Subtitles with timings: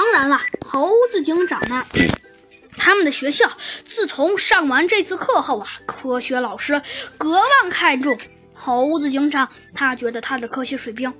[0.00, 1.84] 当然了，猴子警长呢？
[2.74, 3.52] 他们的学校
[3.84, 6.80] 自从上完这次课后啊，科学老师
[7.18, 8.18] 格外看重
[8.54, 9.46] 猴子警长。
[9.74, 11.12] 他觉得他的科学水平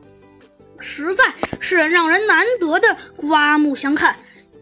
[0.79, 4.17] 实在是让人难得的刮目相看，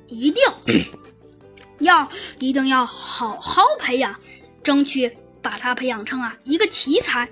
[0.09, 0.43] 一定
[1.79, 2.11] 要
[2.41, 4.19] 一定要好好培养，
[4.65, 7.29] 争取把他培养成啊一个奇才。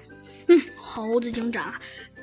[0.47, 1.75] 嗯，猴子警长，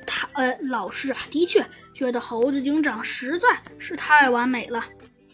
[0.04, 3.48] 他呃老师啊，的确觉得猴子警长实在
[3.78, 4.84] 是太完美了。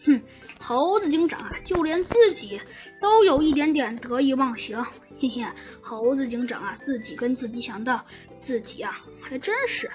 [0.05, 0.21] 哼，
[0.59, 2.59] 猴子警长啊，就连自己
[2.99, 4.83] 都有一点点得意忘形。
[5.19, 5.45] 嘿嘿，
[5.81, 8.03] 猴子警长啊，自己跟自己想到，
[8.39, 9.89] 自己啊还真是，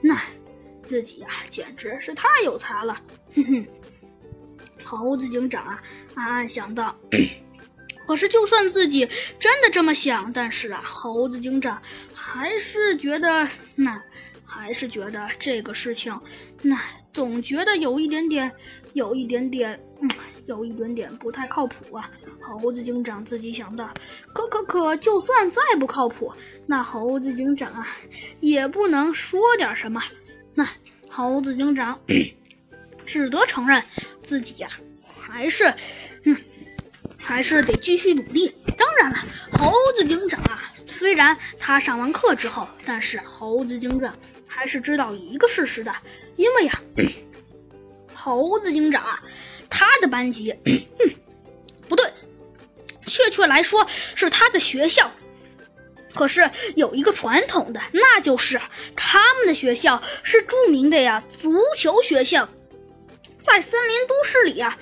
[0.00, 0.16] 那
[0.80, 3.02] 自己啊简直是太有才了。
[3.34, 3.66] 哼哼，
[4.84, 5.82] 猴子警长啊
[6.14, 6.96] 暗暗想到。
[8.08, 9.08] 可是就算自己
[9.38, 11.80] 真的这么想，但是啊，猴子警长
[12.12, 14.02] 还是觉得那。
[14.50, 16.18] 还是觉得这个事情，
[16.62, 16.80] 那
[17.12, 18.50] 总觉得有一点点，
[18.94, 20.10] 有一点点，嗯，
[20.46, 22.10] 有一点点不太靠谱啊。
[22.40, 23.86] 猴子警长自己想的，
[24.32, 26.32] 可可可，就算再不靠谱，
[26.66, 27.86] 那猴子警长啊，
[28.40, 30.02] 也不能说点什么。
[30.54, 30.66] 那
[31.10, 32.00] 猴子警长
[33.04, 33.84] 只得承认
[34.22, 34.70] 自己呀，
[35.06, 35.72] 还是，
[37.28, 38.56] 还是得继续努力。
[38.74, 39.16] 当然了，
[39.52, 40.72] 猴子警长啊。
[40.86, 44.16] 虽然他上完课之后，但是猴子警长
[44.48, 45.94] 还是知道一个事实的，
[46.36, 46.80] 因为呀，
[48.14, 49.22] 猴子警长啊，
[49.68, 50.54] 他的班级，
[51.86, 52.10] 不对，
[53.06, 55.12] 确切来说是他的学校，
[56.14, 58.58] 可是有一个传统的，那就是
[58.96, 62.48] 他们的学校是著名的呀足球学校，
[63.38, 64.78] 在森林都市里啊，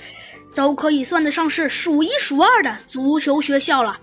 [0.56, 4.00] 都可以算得上是数一数二的足球学校了。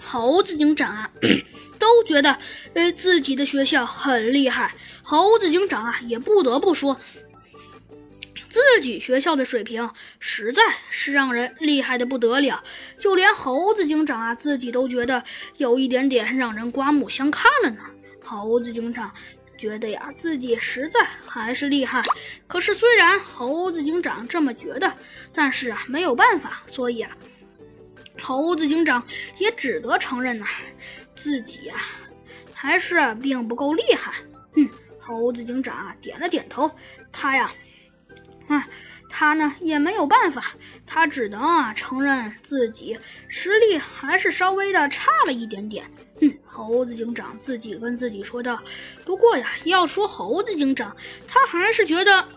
[0.00, 1.10] 猴子警长啊，
[1.78, 2.38] 都觉得
[2.74, 4.74] 呃自己的学校很厉害。
[5.02, 6.98] 猴子警长啊，也不得不说，
[8.48, 12.64] 自己学校的水平实在是让人厉害的不得了。
[12.98, 15.22] 就连猴子警长啊，自己都觉得
[15.58, 17.80] 有一点点让人刮目相看了呢。
[18.24, 19.12] 猴子警长
[19.56, 22.02] 觉得呀，自己实在还是厉害。
[22.46, 24.92] 可是虽然猴子警长这么觉得，
[25.32, 27.16] 但是啊，没有办法，所以啊。
[28.18, 29.06] 猴子警长
[29.38, 30.46] 也只得承认呐，
[31.14, 31.74] 自己呀
[32.54, 34.14] 还是并不够厉害。
[34.54, 34.66] 嗯，
[34.98, 36.70] 猴子警长啊点了点头，
[37.12, 37.52] 他呀，
[38.48, 38.62] 嗯，
[39.10, 40.54] 他呢也没有办法，
[40.86, 45.84] 他只能啊承认自己实力还是稍微的差了一点点。
[46.20, 48.62] 嗯，猴子警长自己跟自己说道。
[49.04, 50.96] 不过呀，要说猴子警长，
[51.28, 52.28] 他还是觉得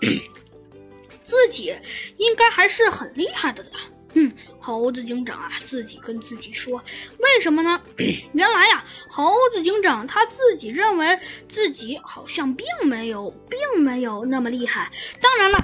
[1.24, 1.74] 自己
[2.18, 3.72] 应该还是很厉害的的。
[4.14, 6.84] 嗯，猴子警长啊，自己跟自己说，
[7.20, 7.80] 为什么呢？
[8.34, 11.18] 原来呀，猴子警长他自己认为
[11.48, 14.92] 自己好像并没有，并没有那么厉害。
[15.22, 15.64] 当然了，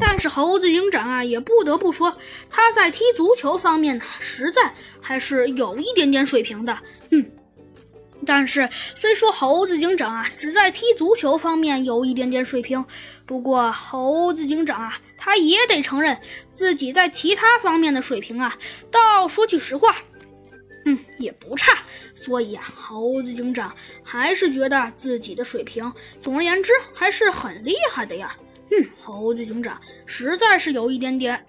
[0.00, 2.16] 但是猴子警长啊，也不得不说，
[2.48, 6.78] 他在踢足球方面呢，实在还是有一点点水平的。
[7.10, 7.30] 嗯。
[8.26, 12.84] 但是，虽说猴子警长啊只在踢足球方面有一点点水平，
[13.24, 16.18] 不过猴子警长啊他也得承认
[16.50, 18.58] 自己在其他方面的水平啊，
[18.90, 19.96] 倒说句实话，
[20.84, 21.78] 嗯，也不差。
[22.14, 25.90] 所以啊，猴子警长还是觉得自己的水平，
[26.20, 28.36] 总而言之还是很厉害的呀。
[28.70, 31.44] 嗯，猴子警长实在是有一点点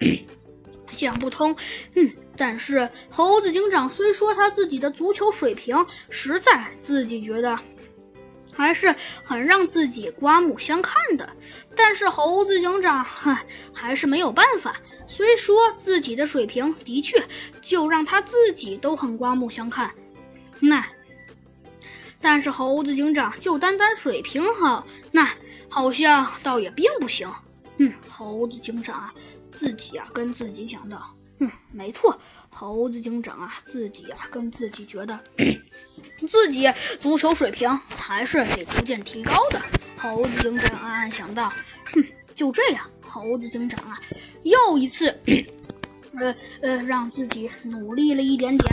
[0.90, 1.56] 想不通，
[1.94, 2.10] 嗯。
[2.34, 5.76] 但是猴子警长虽说他自己的足球水平
[6.08, 7.56] 实在自己觉得
[8.54, 11.28] 还是很让自己刮目相看的，
[11.76, 13.36] 但是猴子警长哼
[13.72, 14.74] 还是没有办法。
[15.06, 17.22] 虽说自己的水平的确
[17.60, 19.92] 就让他自己都很刮目相看，
[20.58, 20.84] 那
[22.18, 25.28] 但是猴子警长就单单水平好，那
[25.72, 27.26] 好像倒也并不行。
[27.78, 29.14] 嗯，猴子警长啊，
[29.50, 31.16] 自己啊跟自己讲道。
[31.38, 32.16] 嗯，没错，
[32.50, 35.18] 猴子警长啊，自己啊跟自己觉得，
[36.28, 39.58] 自己足球水平还是得逐渐提高的。
[39.96, 41.48] 猴子警长暗暗想到，
[41.94, 42.04] 哼，
[42.34, 43.98] 就这样，猴子警长啊，
[44.42, 45.08] 又一次，
[46.20, 48.70] 呃呃，让自己努力了一点点。